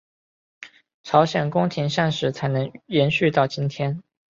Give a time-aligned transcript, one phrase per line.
[1.03, 4.01] 朝鲜宫廷膳食才能延续到今天。